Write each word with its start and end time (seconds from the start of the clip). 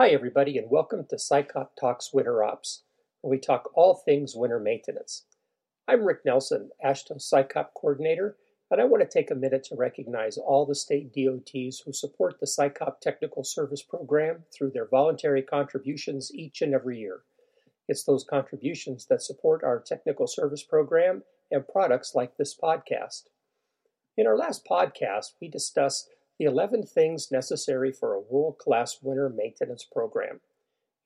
Hi, 0.00 0.08
everybody, 0.08 0.56
and 0.56 0.70
welcome 0.70 1.04
to 1.10 1.16
SICOP 1.16 1.76
Talks 1.78 2.10
Winter 2.10 2.42
Ops, 2.42 2.84
where 3.20 3.32
we 3.32 3.38
talk 3.38 3.70
all 3.74 3.92
things 3.92 4.34
winter 4.34 4.58
maintenance. 4.58 5.26
I'm 5.86 6.06
Rick 6.06 6.20
Nelson, 6.24 6.70
AASHTO 6.82 7.20
SICOP 7.20 7.74
Coordinator, 7.78 8.38
and 8.70 8.80
I 8.80 8.84
want 8.84 9.02
to 9.02 9.06
take 9.06 9.30
a 9.30 9.34
minute 9.34 9.62
to 9.64 9.74
recognize 9.76 10.38
all 10.38 10.64
the 10.64 10.74
state 10.74 11.12
DOTs 11.12 11.80
who 11.80 11.92
support 11.92 12.40
the 12.40 12.46
SICOP 12.46 13.00
Technical 13.02 13.44
Service 13.44 13.82
Program 13.82 14.44
through 14.50 14.70
their 14.70 14.86
voluntary 14.86 15.42
contributions 15.42 16.34
each 16.34 16.62
and 16.62 16.72
every 16.72 16.98
year. 16.98 17.20
It's 17.86 18.04
those 18.04 18.24
contributions 18.24 19.04
that 19.10 19.20
support 19.20 19.62
our 19.62 19.78
technical 19.78 20.26
service 20.26 20.62
program 20.62 21.24
and 21.50 21.68
products 21.68 22.14
like 22.14 22.38
this 22.38 22.56
podcast. 22.56 23.24
In 24.16 24.26
our 24.26 24.38
last 24.38 24.64
podcast, 24.64 25.32
we 25.42 25.48
discussed 25.48 26.08
the 26.40 26.46
11 26.46 26.84
things 26.84 27.30
necessary 27.30 27.92
for 27.92 28.14
a 28.14 28.20
world 28.20 28.56
class 28.56 29.00
winter 29.02 29.28
maintenance 29.28 29.84
program. 29.84 30.40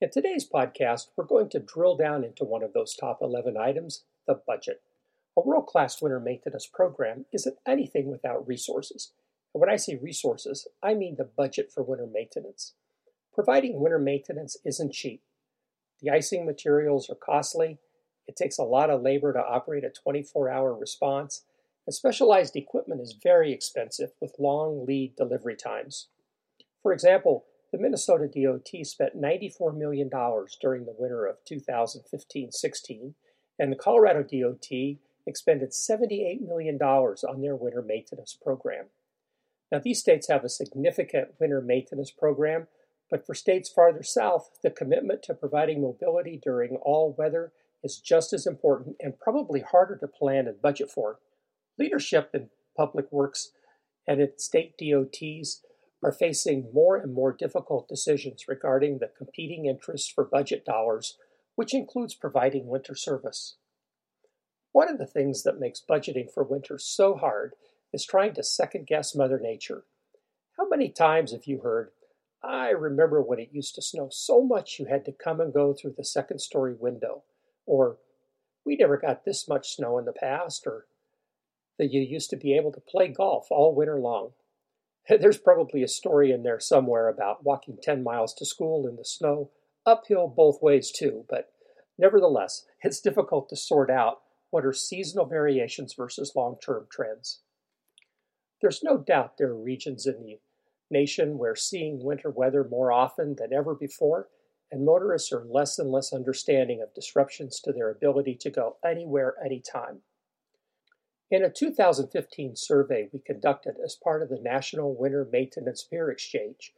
In 0.00 0.08
today's 0.08 0.48
podcast, 0.48 1.08
we're 1.16 1.24
going 1.24 1.48
to 1.48 1.58
drill 1.58 1.96
down 1.96 2.22
into 2.22 2.44
one 2.44 2.62
of 2.62 2.72
those 2.72 2.94
top 2.94 3.18
11 3.20 3.56
items 3.56 4.04
the 4.28 4.40
budget. 4.46 4.80
A 5.36 5.40
world 5.40 5.66
class 5.66 6.00
winter 6.00 6.20
maintenance 6.20 6.68
program 6.68 7.24
isn't 7.32 7.58
anything 7.66 8.12
without 8.12 8.46
resources. 8.46 9.10
And 9.52 9.60
when 9.60 9.68
I 9.68 9.74
say 9.74 9.96
resources, 9.96 10.68
I 10.80 10.94
mean 10.94 11.16
the 11.18 11.24
budget 11.24 11.72
for 11.74 11.82
winter 11.82 12.06
maintenance. 12.06 12.74
Providing 13.34 13.80
winter 13.80 13.98
maintenance 13.98 14.56
isn't 14.64 14.92
cheap. 14.92 15.20
Deicing 16.00 16.46
materials 16.46 17.10
are 17.10 17.16
costly, 17.16 17.78
it 18.28 18.36
takes 18.36 18.58
a 18.58 18.62
lot 18.62 18.88
of 18.88 19.02
labor 19.02 19.32
to 19.32 19.40
operate 19.44 19.82
a 19.82 19.90
24 19.90 20.48
hour 20.48 20.72
response, 20.72 21.42
specialized 21.92 22.56
equipment 22.56 23.00
is 23.00 23.18
very 23.22 23.52
expensive 23.52 24.10
with 24.20 24.38
long 24.38 24.86
lead 24.86 25.16
delivery 25.16 25.56
times. 25.56 26.08
For 26.82 26.92
example, 26.92 27.44
the 27.72 27.78
Minnesota 27.78 28.28
DOT 28.28 28.86
spent 28.86 29.20
$94 29.20 29.76
million 29.76 30.08
during 30.08 30.84
the 30.84 30.94
winter 30.96 31.26
of 31.26 31.44
2015 31.44 32.52
16, 32.52 33.14
and 33.58 33.72
the 33.72 33.76
Colorado 33.76 34.22
DOT 34.22 34.98
expended 35.26 35.70
$78 35.70 36.40
million 36.40 36.78
on 36.80 37.40
their 37.40 37.56
winter 37.56 37.82
maintenance 37.82 38.36
program. 38.40 38.86
Now, 39.72 39.80
these 39.80 39.98
states 39.98 40.28
have 40.28 40.44
a 40.44 40.48
significant 40.48 41.30
winter 41.40 41.60
maintenance 41.60 42.10
program, 42.10 42.68
but 43.10 43.26
for 43.26 43.34
states 43.34 43.68
farther 43.68 44.02
south, 44.02 44.50
the 44.62 44.70
commitment 44.70 45.22
to 45.24 45.34
providing 45.34 45.82
mobility 45.82 46.38
during 46.42 46.76
all 46.76 47.14
weather 47.18 47.52
is 47.82 47.98
just 47.98 48.32
as 48.32 48.46
important 48.46 48.96
and 49.00 49.18
probably 49.18 49.60
harder 49.60 49.96
to 49.96 50.06
plan 50.06 50.46
and 50.46 50.62
budget 50.62 50.90
for. 50.90 51.18
Leadership 51.78 52.30
in 52.34 52.50
public 52.76 53.10
works 53.10 53.50
and 54.06 54.20
its 54.20 54.44
state 54.44 54.74
DOTs 54.78 55.62
are 56.02 56.12
facing 56.12 56.70
more 56.72 56.96
and 56.96 57.14
more 57.14 57.32
difficult 57.32 57.88
decisions 57.88 58.44
regarding 58.46 58.98
the 58.98 59.10
competing 59.16 59.66
interests 59.66 60.10
for 60.10 60.24
budget 60.24 60.64
dollars, 60.64 61.16
which 61.54 61.74
includes 61.74 62.14
providing 62.14 62.66
winter 62.66 62.94
service. 62.94 63.56
One 64.72 64.90
of 64.90 64.98
the 64.98 65.06
things 65.06 65.44
that 65.44 65.60
makes 65.60 65.82
budgeting 65.88 66.30
for 66.32 66.44
winter 66.44 66.78
so 66.78 67.14
hard 67.14 67.54
is 67.92 68.04
trying 68.04 68.34
to 68.34 68.42
second 68.42 68.86
guess 68.86 69.14
Mother 69.14 69.38
Nature. 69.40 69.84
How 70.58 70.68
many 70.68 70.90
times 70.90 71.32
have 71.32 71.46
you 71.46 71.60
heard, 71.60 71.90
I 72.42 72.70
remember 72.70 73.22
when 73.22 73.38
it 73.38 73.50
used 73.52 73.74
to 73.76 73.82
snow 73.82 74.08
so 74.10 74.42
much 74.42 74.78
you 74.78 74.86
had 74.86 75.04
to 75.06 75.12
come 75.12 75.40
and 75.40 75.54
go 75.54 75.72
through 75.72 75.94
the 75.96 76.04
second 76.04 76.40
story 76.40 76.74
window? 76.74 77.22
Or, 77.66 77.98
we 78.66 78.76
never 78.76 78.98
got 78.98 79.24
this 79.24 79.48
much 79.48 79.74
snow 79.74 79.98
in 79.98 80.04
the 80.04 80.12
past, 80.12 80.66
or 80.66 80.86
that 81.78 81.92
you 81.92 82.00
used 82.00 82.30
to 82.30 82.36
be 82.36 82.56
able 82.56 82.72
to 82.72 82.80
play 82.80 83.08
golf 83.08 83.46
all 83.50 83.74
winter 83.74 83.98
long. 83.98 84.32
There's 85.08 85.38
probably 85.38 85.82
a 85.82 85.88
story 85.88 86.30
in 86.30 86.42
there 86.42 86.60
somewhere 86.60 87.08
about 87.08 87.44
walking 87.44 87.78
10 87.82 88.02
miles 88.02 88.34
to 88.34 88.46
school 88.46 88.86
in 88.86 88.96
the 88.96 89.04
snow, 89.04 89.50
uphill 89.84 90.28
both 90.28 90.62
ways 90.62 90.90
too, 90.90 91.24
but 91.28 91.52
nevertheless, 91.98 92.64
it's 92.82 93.00
difficult 93.00 93.48
to 93.48 93.56
sort 93.56 93.90
out 93.90 94.20
what 94.50 94.64
are 94.64 94.72
seasonal 94.72 95.26
variations 95.26 95.94
versus 95.94 96.32
long 96.36 96.56
term 96.64 96.86
trends. 96.90 97.40
There's 98.60 98.82
no 98.82 98.98
doubt 98.98 99.36
there 99.36 99.48
are 99.48 99.60
regions 99.60 100.06
in 100.06 100.22
the 100.22 100.38
nation 100.90 101.38
where 101.38 101.56
seeing 101.56 102.02
winter 102.02 102.30
weather 102.30 102.64
more 102.64 102.92
often 102.92 103.34
than 103.36 103.52
ever 103.52 103.74
before, 103.74 104.28
and 104.70 104.84
motorists 104.84 105.32
are 105.32 105.44
less 105.44 105.78
and 105.78 105.90
less 105.90 106.12
understanding 106.12 106.80
of 106.80 106.94
disruptions 106.94 107.60
to 107.60 107.72
their 107.72 107.90
ability 107.90 108.36
to 108.40 108.50
go 108.50 108.76
anywhere, 108.84 109.34
anytime. 109.44 110.00
In 111.34 111.42
a 111.42 111.50
2015 111.50 112.54
survey 112.54 113.08
we 113.12 113.18
conducted 113.18 113.74
as 113.84 113.96
part 113.96 114.22
of 114.22 114.28
the 114.28 114.38
National 114.38 114.94
Winter 114.94 115.28
Maintenance 115.32 115.82
Peer 115.82 116.08
Exchange, 116.08 116.72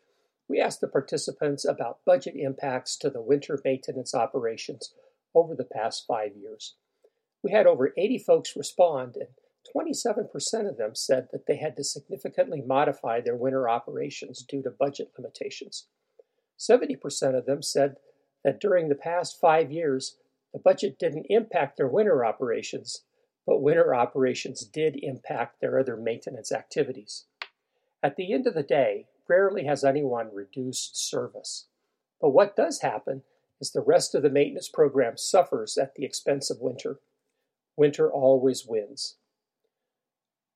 we 0.48 0.58
asked 0.58 0.80
the 0.80 0.88
participants 0.88 1.66
about 1.66 2.02
budget 2.06 2.36
impacts 2.36 2.96
to 2.96 3.10
the 3.10 3.20
winter 3.20 3.60
maintenance 3.62 4.14
operations 4.14 4.94
over 5.34 5.54
the 5.54 5.66
past 5.66 6.06
five 6.08 6.34
years. 6.34 6.76
We 7.42 7.50
had 7.50 7.66
over 7.66 7.92
80 7.98 8.16
folks 8.16 8.56
respond, 8.56 9.16
and 9.16 9.28
27% 9.76 10.66
of 10.66 10.78
them 10.78 10.94
said 10.94 11.28
that 11.32 11.44
they 11.44 11.56
had 11.56 11.76
to 11.76 11.84
significantly 11.84 12.62
modify 12.62 13.20
their 13.20 13.36
winter 13.36 13.68
operations 13.68 14.42
due 14.42 14.62
to 14.62 14.70
budget 14.70 15.12
limitations. 15.18 15.88
70% 16.58 17.36
of 17.36 17.44
them 17.44 17.62
said 17.62 17.96
that 18.42 18.58
during 18.58 18.88
the 18.88 18.94
past 18.94 19.38
five 19.38 19.70
years, 19.70 20.16
the 20.54 20.58
budget 20.58 20.98
didn't 20.98 21.26
impact 21.28 21.76
their 21.76 21.88
winter 21.88 22.24
operations, 22.24 23.02
but 23.46 23.62
winter 23.62 23.94
operations 23.94 24.64
did 24.64 24.98
impact 25.02 25.60
their 25.60 25.78
other 25.78 25.96
maintenance 25.96 26.50
activities. 26.50 27.26
At 28.02 28.16
the 28.16 28.32
end 28.32 28.46
of 28.46 28.54
the 28.54 28.62
day, 28.62 29.06
rarely 29.28 29.64
has 29.64 29.84
anyone 29.84 30.34
reduced 30.34 30.96
service. 30.96 31.66
But 32.20 32.30
what 32.30 32.56
does 32.56 32.80
happen 32.80 33.22
is 33.60 33.70
the 33.70 33.80
rest 33.80 34.14
of 34.14 34.22
the 34.22 34.30
maintenance 34.30 34.68
program 34.68 35.16
suffers 35.16 35.78
at 35.78 35.94
the 35.94 36.04
expense 36.04 36.50
of 36.50 36.60
winter. 36.60 36.98
Winter 37.76 38.10
always 38.10 38.66
wins. 38.66 39.16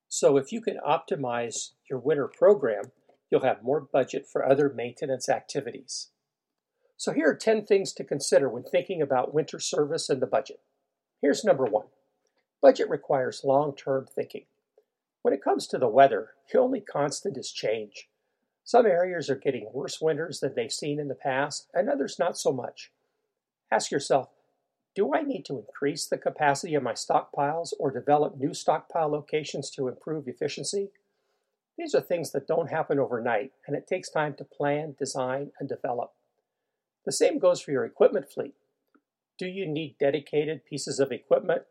So 0.09 0.37
if 0.37 0.53
you 0.53 0.61
can 0.61 0.79
optimize 0.87 1.71
your 1.89 2.01
winter 2.01 2.27
program, 2.27 2.87
you'll 3.31 3.43
have 3.43 3.63
more 3.63 3.81
budget 3.81 4.27
for 4.27 4.45
other 4.45 4.69
maintenance 4.69 5.29
activities. 5.29 6.09
So 6.97 7.13
here 7.13 7.31
are 7.31 7.37
10 7.37 7.65
things 7.65 7.93
to 7.95 8.05
consider 8.05 8.49
when 8.49 8.65
thinking 8.65 9.01
about 9.01 9.33
winter 9.33 9.61
service 9.61 10.11
and 10.11 10.21
the 10.21 10.27
budget. 10.27 10.61
Here's 11.23 11.45
number 11.45 11.65
one. 11.65 11.87
Budget 12.63 12.91
requires 12.91 13.45
long 13.45 13.75
term 13.75 14.07
thinking. 14.07 14.45
When 15.23 15.35
it 15.35 15.43
comes 15.43 15.67
to 15.69 15.79
the 15.79 15.89
weather, 15.89 16.31
the 16.53 16.59
only 16.59 16.81
constant 16.81 17.37
is 17.37 17.53
change. 17.53 18.09
Some 18.65 18.87
areas 18.87 19.31
are 19.31 19.37
getting 19.37 19.69
worse 19.73 20.01
winters 20.01 20.41
than 20.41 20.55
they've 20.55 20.73
seen 20.73 21.01
in 21.01 21.09
the 21.09 21.15
past, 21.15 21.69
and 21.75 21.89
others 21.89 22.19
not 22.19 22.39
so 22.39 22.53
much. 22.53 22.93
Ask 23.71 23.91
yourself 23.91 24.29
do 24.95 25.15
I 25.15 25.23
need 25.23 25.45
to 25.45 25.59
increase 25.59 26.07
the 26.07 26.19
capacity 26.19 26.75
of 26.75 26.83
my 26.83 26.95
stockpiles 26.95 27.73
or 27.79 27.93
develop 27.93 28.37
new 28.37 28.53
stockpile 28.53 29.09
locations 29.09 29.71
to 29.71 29.87
improve 29.87 30.27
efficiency? 30.27 30.91
These 31.79 31.95
are 31.95 32.01
things 32.01 32.33
that 32.33 32.49
don't 32.49 32.71
happen 32.71 32.99
overnight, 32.99 33.53
and 33.67 33.77
it 33.77 33.87
takes 33.87 34.11
time 34.11 34.35
to 34.35 34.45
plan, 34.45 34.97
design, 34.99 35.53
and 35.61 35.69
develop. 35.69 36.13
The 37.07 37.13
same 37.13 37.39
goes 37.39 37.61
for 37.61 37.71
your 37.71 37.85
equipment 37.85 38.31
fleet. 38.31 38.55
Do 39.39 39.47
you 39.47 39.67
need 39.67 39.97
dedicated 39.99 40.67
pieces 40.67 40.99
of 40.99 41.13
equipment 41.13 41.63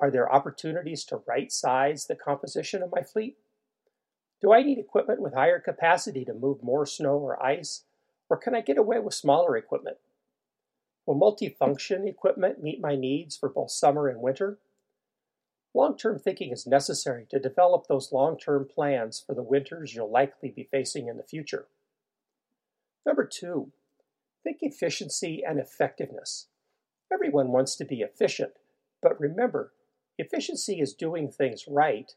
are 0.00 0.10
there 0.10 0.32
opportunities 0.32 1.04
to 1.04 1.22
right 1.28 1.52
size 1.52 2.06
the 2.06 2.16
composition 2.16 2.82
of 2.82 2.90
my 2.90 3.02
fleet? 3.02 3.36
Do 4.40 4.52
I 4.52 4.62
need 4.62 4.78
equipment 4.78 5.20
with 5.20 5.34
higher 5.34 5.60
capacity 5.60 6.24
to 6.24 6.32
move 6.32 6.62
more 6.62 6.86
snow 6.86 7.18
or 7.18 7.42
ice, 7.42 7.84
or 8.30 8.38
can 8.38 8.54
I 8.54 8.62
get 8.62 8.78
away 8.78 8.98
with 8.98 9.14
smaller 9.14 9.56
equipment? 9.56 9.98
Will 11.04 11.16
multifunction 11.16 12.08
equipment 12.08 12.62
meet 12.62 12.80
my 12.80 12.96
needs 12.96 13.36
for 13.36 13.48
both 13.48 13.70
summer 13.70 14.08
and 14.08 14.22
winter? 14.22 14.58
Long 15.74 15.96
term 15.96 16.18
thinking 16.18 16.50
is 16.50 16.66
necessary 16.66 17.26
to 17.30 17.38
develop 17.38 17.86
those 17.86 18.12
long 18.12 18.38
term 18.38 18.66
plans 18.66 19.22
for 19.24 19.34
the 19.34 19.42
winters 19.42 19.94
you'll 19.94 20.10
likely 20.10 20.50
be 20.50 20.68
facing 20.70 21.08
in 21.08 21.16
the 21.16 21.22
future. 21.22 21.66
Number 23.06 23.24
two, 23.24 23.72
think 24.42 24.58
efficiency 24.62 25.42
and 25.46 25.58
effectiveness. 25.58 26.46
Everyone 27.12 27.48
wants 27.48 27.76
to 27.76 27.84
be 27.84 28.00
efficient, 28.00 28.52
but 29.02 29.20
remember, 29.20 29.72
Efficiency 30.18 30.80
is 30.80 30.94
doing 30.94 31.30
things 31.30 31.64
right, 31.66 32.14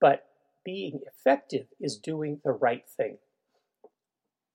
but 0.00 0.28
being 0.64 1.00
effective 1.06 1.68
is 1.80 1.96
doing 1.96 2.40
the 2.44 2.50
right 2.50 2.88
thing. 2.88 3.18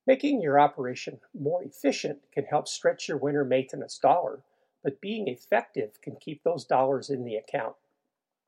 Making 0.06 0.42
your 0.42 0.60
operation 0.60 1.20
more 1.34 1.64
efficient 1.64 2.20
can 2.34 2.46
help 2.46 2.68
stretch 2.68 3.08
your 3.08 3.18
winter 3.18 3.46
maintenance 3.46 3.98
dollar, 3.98 4.44
but 4.84 5.00
being 5.00 5.28
effective 5.28 6.02
can 6.02 6.16
keep 6.16 6.44
those 6.44 6.66
dollars 6.66 7.10
in 7.10 7.24
the 7.24 7.36
account. 7.36 7.76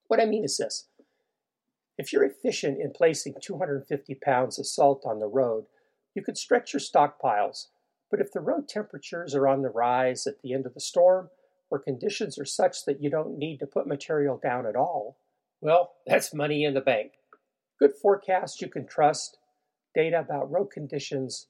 What 0.07 0.19
I 0.19 0.25
mean 0.25 0.43
is 0.43 0.57
this 0.57 0.87
if 1.97 2.11
you're 2.11 2.23
efficient 2.23 2.81
in 2.81 2.91
placing 2.91 3.35
250 3.41 4.15
pounds 4.15 4.57
of 4.57 4.65
salt 4.65 5.03
on 5.05 5.19
the 5.19 5.27
road, 5.27 5.65
you 6.15 6.23
could 6.23 6.37
stretch 6.37 6.73
your 6.73 6.79
stockpiles, 6.79 7.67
but 8.09 8.19
if 8.19 8.31
the 8.31 8.39
road 8.39 8.67
temperatures 8.67 9.35
are 9.35 9.47
on 9.47 9.61
the 9.61 9.69
rise 9.69 10.25
at 10.25 10.41
the 10.41 10.53
end 10.53 10.65
of 10.65 10.73
the 10.73 10.79
storm, 10.79 11.29
conditions 11.79 12.37
are 12.37 12.45
such 12.45 12.85
that 12.85 13.01
you 13.01 13.09
don't 13.09 13.37
need 13.37 13.57
to 13.59 13.67
put 13.67 13.87
material 13.87 14.39
down 14.41 14.65
at 14.65 14.75
all, 14.75 15.17
well, 15.61 15.93
that's 16.05 16.33
money 16.33 16.63
in 16.63 16.73
the 16.73 16.81
bank. 16.81 17.13
Good 17.79 17.91
forecasts 18.01 18.61
you 18.61 18.69
can 18.69 18.87
trust, 18.87 19.37
data 19.95 20.19
about 20.19 20.51
road 20.51 20.71
conditions, 20.71 21.47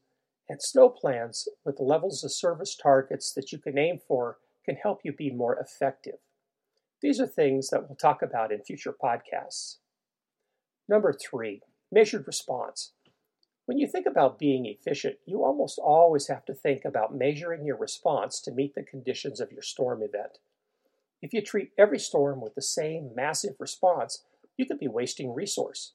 And 0.49 0.61
snow 0.61 0.89
plans 0.89 1.47
with 1.63 1.79
levels 1.79 2.23
of 2.23 2.31
service 2.33 2.75
targets 2.75 3.33
that 3.33 3.51
you 3.51 3.57
can 3.59 3.77
aim 3.77 3.99
for 4.07 4.37
can 4.65 4.75
help 4.75 4.99
you 5.03 5.13
be 5.13 5.31
more 5.31 5.57
effective. 5.57 6.19
These 7.01 7.19
are 7.19 7.27
things 7.27 7.69
that 7.69 7.87
we'll 7.87 7.97
talk 7.97 8.21
about 8.21 8.51
in 8.51 8.61
future 8.61 8.93
podcasts. 8.93 9.77
Number 10.87 11.13
three, 11.13 11.61
measured 11.91 12.27
response. 12.27 12.93
When 13.65 13.77
you 13.77 13.87
think 13.87 14.05
about 14.05 14.39
being 14.39 14.65
efficient, 14.65 15.17
you 15.25 15.43
almost 15.43 15.79
always 15.79 16.27
have 16.27 16.43
to 16.45 16.53
think 16.53 16.83
about 16.83 17.15
measuring 17.15 17.65
your 17.65 17.77
response 17.77 18.41
to 18.41 18.51
meet 18.51 18.75
the 18.75 18.83
conditions 18.83 19.39
of 19.39 19.53
your 19.53 19.61
storm 19.61 20.03
event. 20.03 20.39
If 21.21 21.33
you 21.33 21.41
treat 21.41 21.71
every 21.77 21.99
storm 21.99 22.41
with 22.41 22.55
the 22.55 22.61
same 22.61 23.15
massive 23.15 23.55
response, 23.59 24.25
you 24.57 24.65
could 24.65 24.79
be 24.79 24.89
wasting 24.89 25.33
resource. 25.33 25.93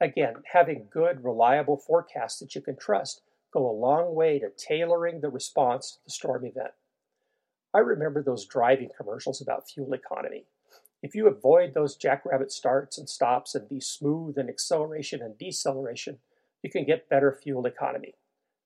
Again, 0.00 0.42
having 0.52 0.88
good, 0.90 1.22
reliable 1.22 1.76
forecasts 1.76 2.40
that 2.40 2.56
you 2.56 2.60
can 2.60 2.76
trust 2.76 3.22
go 3.52 3.68
a 3.68 3.72
long 3.72 4.14
way 4.14 4.40
to 4.40 4.50
tailoring 4.50 5.20
the 5.20 5.30
response 5.30 5.92
to 5.92 5.98
the 6.04 6.10
storm 6.10 6.44
event. 6.44 6.72
I 7.72 7.78
remember 7.78 8.22
those 8.22 8.44
driving 8.44 8.90
commercials 8.96 9.40
about 9.40 9.70
fuel 9.70 9.92
economy. 9.92 10.46
If 11.02 11.14
you 11.14 11.28
avoid 11.28 11.74
those 11.74 11.96
jackrabbit 11.96 12.50
starts 12.50 12.98
and 12.98 13.08
stops 13.08 13.54
and 13.54 13.68
be 13.68 13.80
smooth 13.80 14.36
in 14.36 14.48
acceleration 14.48 15.22
and 15.22 15.38
deceleration, 15.38 16.18
you 16.62 16.70
can 16.70 16.84
get 16.84 17.08
better 17.08 17.38
fuel 17.42 17.66
economy. 17.66 18.14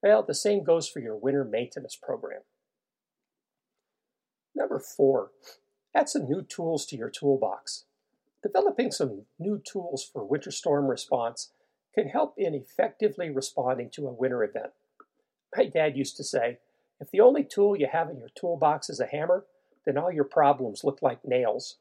Well, 0.01 0.23
the 0.23 0.33
same 0.33 0.63
goes 0.63 0.89
for 0.89 0.99
your 0.99 1.15
winter 1.15 1.45
maintenance 1.45 1.95
program. 1.95 2.41
Number 4.55 4.79
four, 4.79 5.31
add 5.95 6.09
some 6.09 6.25
new 6.25 6.41
tools 6.41 6.85
to 6.87 6.97
your 6.97 7.09
toolbox. 7.09 7.85
Developing 8.41 8.91
some 8.91 9.23
new 9.39 9.61
tools 9.65 10.07
for 10.11 10.25
winter 10.25 10.51
storm 10.51 10.87
response 10.87 11.51
can 11.95 12.09
help 12.09 12.33
in 12.37 12.53
effectively 12.53 13.29
responding 13.29 13.89
to 13.91 14.07
a 14.07 14.13
winter 14.13 14.43
event. 14.43 14.71
My 15.55 15.65
dad 15.65 15.95
used 15.95 16.17
to 16.17 16.23
say, 16.23 16.57
if 16.99 17.11
the 17.11 17.21
only 17.21 17.43
tool 17.43 17.77
you 17.77 17.87
have 17.91 18.09
in 18.09 18.17
your 18.17 18.29
toolbox 18.35 18.89
is 18.89 18.99
a 18.99 19.05
hammer, 19.05 19.45
then 19.85 19.97
all 19.97 20.11
your 20.11 20.23
problems 20.23 20.83
look 20.83 21.01
like 21.01 21.25
nails. 21.25 21.77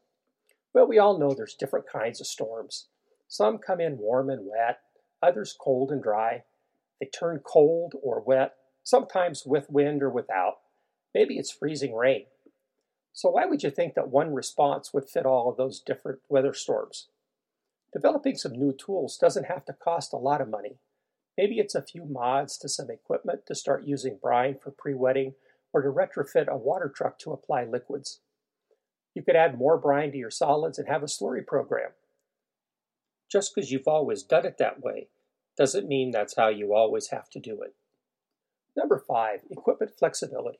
Well, 0.74 0.86
we 0.86 0.98
all 0.98 1.18
know 1.18 1.34
there's 1.34 1.54
different 1.54 1.86
kinds 1.90 2.20
of 2.20 2.26
storms. 2.26 2.86
Some 3.28 3.58
come 3.58 3.80
in 3.80 3.98
warm 3.98 4.30
and 4.30 4.46
wet, 4.46 4.80
others 5.22 5.56
cold 5.58 5.90
and 5.90 6.02
dry. 6.02 6.44
They 7.00 7.06
turn 7.06 7.40
cold 7.44 7.94
or 8.02 8.20
wet, 8.20 8.54
sometimes 8.82 9.44
with 9.46 9.70
wind 9.70 10.02
or 10.02 10.10
without. 10.10 10.58
Maybe 11.14 11.38
it's 11.38 11.50
freezing 11.50 11.94
rain. 11.94 12.26
So, 13.12 13.30
why 13.30 13.44
would 13.44 13.62
you 13.62 13.70
think 13.70 13.94
that 13.94 14.08
one 14.08 14.34
response 14.34 14.94
would 14.94 15.08
fit 15.08 15.26
all 15.26 15.50
of 15.50 15.56
those 15.56 15.80
different 15.80 16.20
weather 16.28 16.54
storms? 16.54 17.08
Developing 17.92 18.36
some 18.36 18.52
new 18.52 18.72
tools 18.72 19.18
doesn't 19.18 19.46
have 19.46 19.66
to 19.66 19.74
cost 19.74 20.12
a 20.12 20.16
lot 20.18 20.40
of 20.40 20.48
money. 20.48 20.78
Maybe 21.36 21.58
it's 21.58 21.74
a 21.74 21.82
few 21.82 22.04
mods 22.04 22.56
to 22.58 22.68
some 22.68 22.90
equipment 22.90 23.46
to 23.46 23.54
start 23.54 23.84
using 23.84 24.18
brine 24.20 24.56
for 24.62 24.70
pre 24.70 24.94
wetting 24.94 25.34
or 25.72 25.82
to 25.82 25.88
retrofit 25.88 26.48
a 26.48 26.56
water 26.56 26.92
truck 26.94 27.18
to 27.20 27.32
apply 27.32 27.64
liquids. 27.64 28.20
You 29.14 29.22
could 29.22 29.36
add 29.36 29.58
more 29.58 29.76
brine 29.76 30.12
to 30.12 30.18
your 30.18 30.30
solids 30.30 30.78
and 30.78 30.88
have 30.88 31.02
a 31.02 31.06
slurry 31.06 31.46
program. 31.46 31.90
Just 33.32 33.54
because 33.54 33.72
you've 33.72 33.88
always 33.88 34.22
done 34.22 34.44
it 34.44 34.58
that 34.58 34.82
way 34.82 35.08
doesn't 35.56 35.88
mean 35.88 36.10
that's 36.10 36.36
how 36.36 36.48
you 36.48 36.74
always 36.74 37.08
have 37.08 37.30
to 37.30 37.40
do 37.40 37.62
it. 37.62 37.74
Number 38.76 39.02
five, 39.08 39.40
equipment 39.50 39.92
flexibility. 39.98 40.58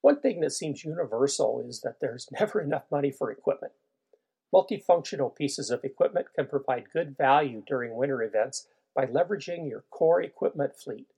One 0.00 0.18
thing 0.18 0.40
that 0.40 0.52
seems 0.52 0.84
universal 0.84 1.62
is 1.68 1.82
that 1.82 2.00
there's 2.00 2.28
never 2.40 2.62
enough 2.62 2.84
money 2.90 3.10
for 3.10 3.30
equipment. 3.30 3.74
Multifunctional 4.54 5.34
pieces 5.34 5.70
of 5.70 5.84
equipment 5.84 6.28
can 6.34 6.46
provide 6.46 6.92
good 6.92 7.16
value 7.16 7.62
during 7.66 7.94
winter 7.94 8.22
events 8.22 8.68
by 8.94 9.04
leveraging 9.06 9.68
your 9.68 9.84
core 9.90 10.22
equipment 10.22 10.72
fleet. 10.74 11.08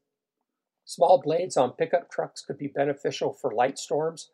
Small 0.84 1.20
blades 1.20 1.56
on 1.56 1.72
pickup 1.72 2.10
trucks 2.10 2.42
could 2.42 2.58
be 2.58 2.68
beneficial 2.68 3.32
for 3.32 3.52
light 3.52 3.78
storms. 3.78 4.30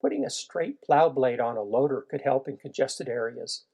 Putting 0.00 0.24
a 0.24 0.30
straight 0.30 0.82
plow 0.82 1.10
blade 1.10 1.40
on 1.40 1.56
a 1.56 1.62
loader 1.62 2.06
could 2.10 2.22
help 2.22 2.48
in 2.48 2.56
congested 2.56 3.08
areas. 3.08 3.64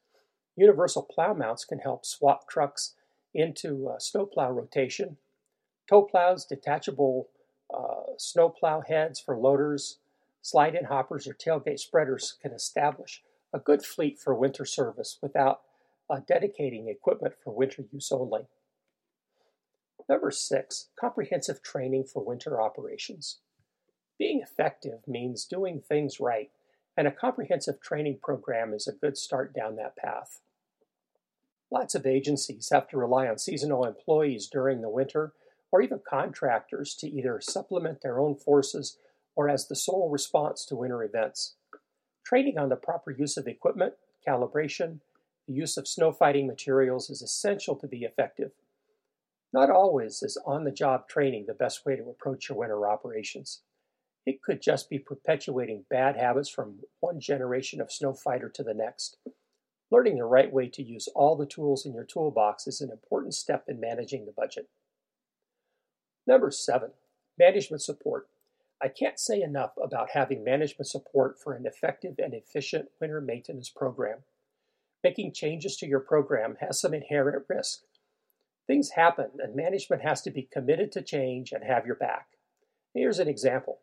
Universal 0.61 1.05
plow 1.05 1.33
mounts 1.33 1.65
can 1.65 1.79
help 1.79 2.05
swap 2.05 2.47
trucks 2.47 2.95
into 3.33 3.89
uh, 3.89 3.99
snowplow 3.99 4.51
rotation. 4.51 5.17
Tow 5.89 6.03
plows, 6.03 6.45
detachable 6.45 7.29
uh, 7.73 8.13
snowplow 8.19 8.83
heads 8.87 9.19
for 9.19 9.39
loaders, 9.39 10.01
slide 10.43 10.75
in 10.75 10.85
hoppers, 10.85 11.27
or 11.27 11.33
tailgate 11.33 11.79
spreaders 11.79 12.37
can 12.43 12.53
establish 12.53 13.23
a 13.55 13.59
good 13.59 13.83
fleet 13.83 14.19
for 14.19 14.35
winter 14.35 14.67
service 14.67 15.17
without 15.23 15.63
uh, 16.11 16.21
dedicating 16.29 16.89
equipment 16.89 17.37
for 17.43 17.55
winter 17.55 17.87
use 17.91 18.13
only. 18.13 18.43
Number 20.11 20.31
six, 20.31 20.89
comprehensive 21.01 21.63
training 21.63 22.05
for 22.05 22.23
winter 22.23 22.61
operations. 22.61 23.39
Being 24.19 24.43
effective 24.43 25.09
means 25.09 25.47
doing 25.47 25.81
things 25.81 26.21
right, 26.21 26.51
and 26.99 27.09
a 27.09 27.13
comprehensive 27.13 27.81
training 27.81 28.19
program 28.23 28.75
is 28.75 28.87
a 28.87 28.93
good 28.93 29.17
start 29.17 29.55
down 29.55 29.77
that 29.77 29.97
path. 29.97 30.43
Lots 31.71 31.95
of 31.95 32.07
agencies 32.07 32.71
have 32.73 32.89
to 32.89 32.97
rely 32.97 33.29
on 33.29 33.39
seasonal 33.39 33.85
employees 33.85 34.49
during 34.49 34.81
the 34.81 34.89
winter 34.89 35.33
or 35.71 35.81
even 35.81 36.01
contractors 36.09 36.95
to 36.97 37.09
either 37.09 37.41
supplement 37.41 38.03
their 38.03 38.19
own 38.19 38.35
forces 38.35 38.99
or 39.37 39.49
as 39.49 39.69
the 39.69 39.77
sole 39.77 40.11
response 40.11 40.65
to 40.67 40.77
winter 40.77 41.05
events. 41.05 41.55
Training 42.25 42.59
on 42.59 42.69
the 42.69 42.77
proper 42.77 43.13
use 43.13 43.37
of 43.37 43.47
equipment, 43.47 43.95
calibration, 44.27 45.01
the 45.47 45.55
use 45.55 45.77
of 45.77 45.89
snow 45.89 46.13
fighting 46.13 46.47
materials 46.47 47.09
is 47.09 47.23
essential 47.23 47.77
to 47.77 47.87
be 47.87 48.03
effective. 48.03 48.51
Not 49.53 49.71
always 49.71 50.23
is 50.23 50.39
on 50.47 50.65
the 50.65 50.71
job 50.71 51.09
training 51.09 51.47
the 51.47 51.55
best 51.55 51.85
way 51.85 51.97
to 51.97 52.09
approach 52.09 52.49
your 52.49 52.59
winter 52.59 52.89
operations. 52.89 53.63
It 54.27 54.43
could 54.43 54.61
just 54.61 54.91
be 54.91 54.99
perpetuating 54.99 55.87
bad 55.89 56.17
habits 56.17 56.49
from 56.49 56.81
one 57.01 57.21
generation 57.21 57.81
of 57.81 57.91
snow 57.91 58.13
fighter 58.13 58.49
to 58.51 58.63
the 58.63 58.75
next. 58.75 59.17
Learning 59.91 60.17
the 60.17 60.25
right 60.25 60.53
way 60.53 60.69
to 60.69 60.83
use 60.83 61.09
all 61.15 61.37
the 61.37 61.47
tools 61.47 61.85
in 61.85 61.93
your 61.93 62.05
toolbox 62.05 62.67
is 62.67 62.81
an 62.81 62.91
important 62.91 63.35
step 63.35 63.65
in 63.69 63.81
managing 63.81 64.27
the 64.27 64.33
budget. 64.33 64.69
Number 66.27 66.51
seven, 66.51 66.91
management 67.39 67.83
support. 67.83 68.29
I 68.83 68.89
can't 68.89 69.19
say 69.19 69.43
enough 69.43 69.73
about 69.83 70.11
having 70.15 70.45
management 70.45 70.89
support 70.89 71.39
for 71.43 71.55
an 71.55 71.67
effective 71.67 72.15
and 72.19 72.33
efficient 72.33 72.89
winter 73.01 73.21
maintenance 73.21 73.69
program. 73.69 74.19
Making 75.03 75.33
changes 75.33 75.77
to 75.79 75.87
your 75.87 76.01
program 76.01 76.57
has 76.61 76.81
some 76.81 76.95
inherent 76.95 77.45
risk, 77.49 77.81
Things 78.71 78.91
happen, 78.91 79.31
and 79.41 79.57
management 79.57 80.03
has 80.03 80.23
to 80.23 80.31
be 80.31 80.49
committed 80.53 80.93
to 80.93 81.03
change 81.03 81.51
and 81.51 81.65
have 81.65 81.87
your 81.87 81.97
back. 81.97 82.29
Here's 82.95 83.19
an 83.19 83.27
example. 83.27 83.81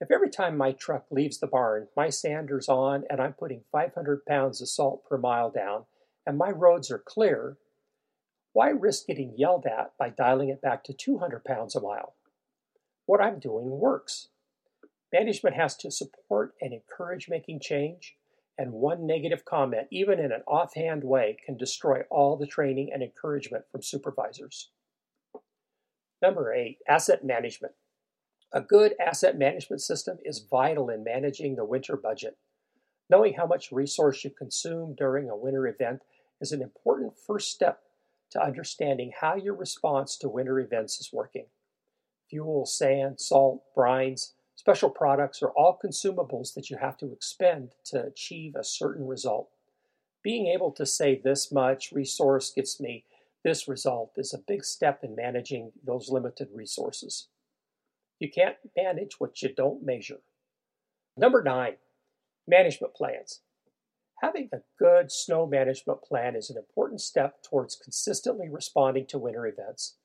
If 0.00 0.12
every 0.12 0.30
time 0.30 0.56
my 0.56 0.72
truck 0.72 1.06
leaves 1.10 1.40
the 1.40 1.48
barn, 1.48 1.88
my 1.96 2.08
sander's 2.08 2.68
on 2.68 3.04
and 3.10 3.20
I'm 3.20 3.32
putting 3.32 3.64
500 3.72 4.24
pounds 4.26 4.60
of 4.62 4.68
salt 4.68 5.04
per 5.04 5.18
mile 5.18 5.50
down, 5.50 5.86
and 6.24 6.38
my 6.38 6.50
roads 6.50 6.90
are 6.90 6.98
clear, 6.98 7.56
why 8.52 8.68
risk 8.68 9.06
getting 9.06 9.34
yelled 9.36 9.66
at 9.66 9.92
by 9.98 10.10
dialing 10.10 10.50
it 10.50 10.62
back 10.62 10.84
to 10.84 10.92
200 10.92 11.44
pounds 11.44 11.74
a 11.74 11.80
mile? 11.80 12.14
What 13.06 13.20
I'm 13.20 13.40
doing 13.40 13.70
works. 13.70 14.28
Management 15.12 15.56
has 15.56 15.76
to 15.78 15.90
support 15.90 16.54
and 16.60 16.72
encourage 16.72 17.28
making 17.28 17.60
change, 17.60 18.16
and 18.56 18.72
one 18.72 19.06
negative 19.06 19.44
comment, 19.44 19.88
even 19.90 20.18
in 20.18 20.32
an 20.32 20.42
offhand 20.46 21.02
way, 21.02 21.36
can 21.44 21.56
destroy 21.56 22.02
all 22.10 22.36
the 22.36 22.46
training 22.46 22.90
and 22.92 23.02
encouragement 23.02 23.64
from 23.70 23.82
supervisors. 23.82 24.70
Number 26.20 26.52
eight, 26.52 26.78
asset 26.88 27.24
management. 27.24 27.74
A 28.52 28.60
good 28.60 28.94
asset 28.98 29.36
management 29.36 29.82
system 29.82 30.18
is 30.24 30.46
vital 30.50 30.88
in 30.90 31.04
managing 31.04 31.56
the 31.56 31.64
winter 31.64 31.96
budget. 31.96 32.36
Knowing 33.10 33.34
how 33.34 33.46
much 33.46 33.72
resource 33.72 34.24
you 34.24 34.30
consume 34.30 34.94
during 34.94 35.28
a 35.28 35.36
winter 35.36 35.66
event 35.66 36.00
is 36.40 36.52
an 36.52 36.62
important 36.62 37.14
first 37.26 37.50
step 37.50 37.80
to 38.30 38.42
understanding 38.42 39.12
how 39.20 39.34
your 39.34 39.54
response 39.54 40.16
to 40.18 40.28
winter 40.28 40.60
events 40.60 40.98
is 41.00 41.12
working. 41.12 41.46
Fuel, 42.30 42.66
sand, 42.66 43.20
salt, 43.20 43.62
brines, 43.76 44.32
Special 44.58 44.90
products 44.90 45.40
are 45.40 45.52
all 45.52 45.78
consumables 45.78 46.52
that 46.54 46.68
you 46.68 46.78
have 46.78 46.96
to 46.96 47.12
expend 47.12 47.76
to 47.84 48.04
achieve 48.04 48.56
a 48.56 48.64
certain 48.64 49.06
result. 49.06 49.50
Being 50.20 50.48
able 50.48 50.72
to 50.72 50.84
say 50.84 51.14
this 51.14 51.52
much 51.52 51.92
resource 51.92 52.50
gets 52.50 52.80
me 52.80 53.04
this 53.44 53.68
result 53.68 54.14
is 54.16 54.34
a 54.34 54.42
big 54.48 54.64
step 54.64 55.04
in 55.04 55.14
managing 55.14 55.70
those 55.84 56.10
limited 56.10 56.48
resources. 56.52 57.28
You 58.18 58.30
can't 58.30 58.56
manage 58.76 59.14
what 59.18 59.42
you 59.42 59.54
don't 59.54 59.84
measure. 59.84 60.20
Number 61.16 61.42
nine, 61.42 61.76
management 62.46 62.94
plans. 62.94 63.40
Having 64.22 64.50
a 64.52 64.62
good 64.78 65.12
snow 65.12 65.46
management 65.46 66.02
plan 66.02 66.34
is 66.34 66.50
an 66.50 66.56
important 66.56 67.00
step 67.00 67.42
towards 67.42 67.76
consistently 67.76 68.48
responding 68.48 69.06
to 69.06 69.18
winter 69.18 69.46
events. 69.46 69.96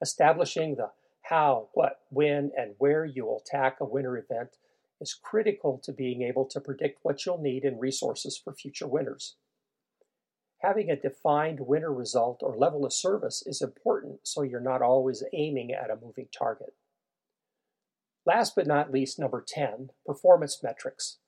Establishing 0.00 0.74
the 0.74 0.90
how, 1.22 1.68
what, 1.74 2.00
when, 2.10 2.50
and 2.56 2.74
where 2.78 3.04
you 3.04 3.26
will 3.26 3.42
attack 3.46 3.76
a 3.80 3.84
winter 3.84 4.16
event 4.16 4.56
is 5.00 5.14
critical 5.14 5.80
to 5.84 5.92
being 5.92 6.22
able 6.22 6.44
to 6.46 6.60
predict 6.60 6.98
what 7.02 7.24
you'll 7.24 7.40
need 7.40 7.64
in 7.64 7.78
resources 7.78 8.36
for 8.36 8.52
future 8.52 8.88
winters. 8.88 9.36
Having 10.62 10.90
a 10.90 10.96
defined 10.96 11.60
winter 11.60 11.92
result 11.92 12.40
or 12.42 12.56
level 12.56 12.84
of 12.84 12.92
service 12.92 13.42
is 13.46 13.62
important 13.62 14.20
so 14.24 14.42
you're 14.42 14.60
not 14.60 14.82
always 14.82 15.22
aiming 15.32 15.72
at 15.72 15.90
a 15.90 15.98
moving 16.04 16.28
target. 16.36 16.74
Last 18.24 18.54
but 18.54 18.66
not 18.66 18.92
least, 18.92 19.18
number 19.18 19.44
10, 19.46 19.90
performance 20.06 20.60
metrics. 20.62 21.18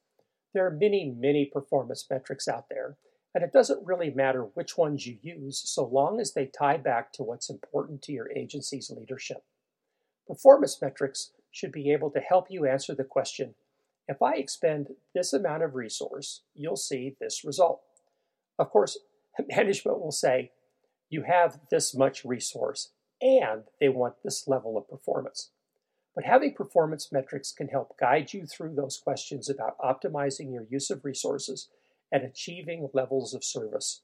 There 0.52 0.66
are 0.66 0.70
many, 0.70 1.12
many 1.16 1.50
performance 1.52 2.06
metrics 2.08 2.46
out 2.46 2.66
there, 2.70 2.96
and 3.34 3.42
it 3.42 3.52
doesn't 3.52 3.84
really 3.84 4.10
matter 4.10 4.42
which 4.54 4.78
ones 4.78 5.06
you 5.06 5.18
use 5.20 5.60
so 5.64 5.84
long 5.84 6.20
as 6.20 6.32
they 6.32 6.46
tie 6.46 6.76
back 6.76 7.12
to 7.14 7.24
what's 7.24 7.50
important 7.50 8.02
to 8.02 8.12
your 8.12 8.30
agency's 8.30 8.90
leadership. 8.90 9.44
Performance 10.28 10.80
metrics 10.80 11.32
should 11.50 11.72
be 11.72 11.90
able 11.90 12.10
to 12.10 12.20
help 12.20 12.46
you 12.48 12.66
answer 12.66 12.94
the 12.94 13.04
question 13.04 13.54
if 14.06 14.20
I 14.20 14.34
expend 14.34 14.88
this 15.14 15.32
amount 15.32 15.62
of 15.62 15.74
resource, 15.74 16.42
you'll 16.54 16.76
see 16.76 17.16
this 17.20 17.44
result. 17.44 17.80
Of 18.58 18.70
course, 18.70 18.98
management 19.48 20.00
will 20.00 20.12
say, 20.12 20.52
you 21.08 21.22
have 21.22 21.60
this 21.70 21.94
much 21.94 22.24
resource 22.24 22.90
and 23.20 23.62
they 23.80 23.88
want 23.88 24.16
this 24.22 24.46
level 24.46 24.76
of 24.76 24.88
performance. 24.88 25.50
But 26.14 26.25
having 26.25 26.54
performance 26.54 27.11
metrics 27.11 27.52
can 27.52 27.68
help 27.68 27.99
guide 27.99 28.33
you 28.33 28.47
through 28.47 28.75
those 28.75 28.99
questions 28.99 29.50
about 29.50 29.78
optimizing 29.78 30.52
your 30.52 30.64
use 30.71 30.90
of 30.90 31.04
resources 31.04 31.68
and 32.12 32.23
achieving 32.23 32.88
levels 32.92 33.35
of 33.35 33.42
service. 33.42 34.02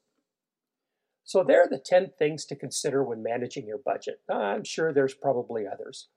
So, 1.23 1.45
there 1.45 1.63
are 1.63 1.69
the 1.69 1.79
10 1.79 2.13
things 2.19 2.45
to 2.47 2.57
consider 2.57 3.05
when 3.05 3.23
managing 3.23 3.67
your 3.67 3.79
budget. 3.79 4.21
I'm 4.29 4.65
sure 4.65 4.93
there's 4.93 5.15
probably 5.15 5.67
others. 5.67 6.09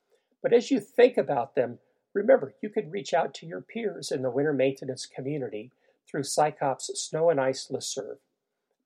But 0.42 0.54
as 0.54 0.72
you 0.72 0.80
think 0.80 1.18
about 1.18 1.54
them, 1.56 1.78
remember 2.14 2.56
you 2.62 2.70
can 2.70 2.90
reach 2.90 3.14
out 3.14 3.34
to 3.36 3.46
your 3.46 3.62
peers 3.62 4.12
in 4.12 4.24
the 4.24 4.32
winter 4.32 4.54
maintenance 4.54 5.06
community 5.06 5.72
through 6.10 6.24
SICOP's 6.24 6.90
Snow 7.00 7.30
and 7.30 7.40
Ice 7.40 7.70
listserv. 7.72 8.18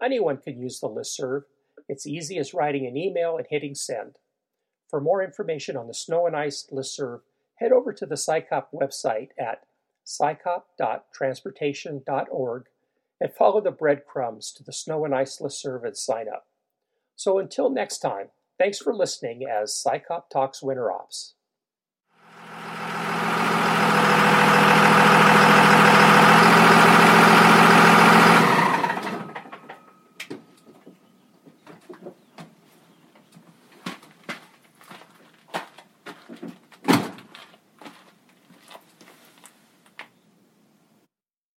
Anyone 0.01 0.37
can 0.37 0.59
use 0.59 0.79
the 0.79 0.89
listserv. 0.89 1.43
It's 1.87 2.05
easy 2.05 2.37
as 2.37 2.53
writing 2.53 2.85
an 2.85 2.97
email 2.97 3.37
and 3.37 3.47
hitting 3.49 3.75
send. 3.75 4.17
For 4.87 5.01
more 5.01 5.23
information 5.23 5.75
on 5.75 5.87
the 5.87 5.93
Snow 5.93 6.25
and 6.27 6.35
Ice 6.35 6.67
listserv, 6.71 7.21
head 7.55 7.71
over 7.71 7.91
to 7.93 8.05
the 8.05 8.15
SICOP 8.15 8.67
website 8.73 9.29
at 9.37 9.65
sicop.transportation.org 10.05 12.65
and 13.19 13.33
follow 13.33 13.59
the 13.61 13.71
breadcrumbs 13.71 14.51
to 14.53 14.63
the 14.63 14.71
Snow 14.71 15.03
and 15.05 15.13
Ice 15.13 15.39
listserv 15.39 15.83
and 15.83 15.97
sign 15.97 16.29
up. 16.29 16.47
So 17.15 17.37
until 17.39 17.69
next 17.69 17.99
time, 17.99 18.29
thanks 18.57 18.79
for 18.79 18.93
listening 18.93 19.45
as 19.45 19.73
SICOP 19.73 20.29
Talks 20.29 20.63
Winter 20.63 20.89
Ops. 20.91 21.33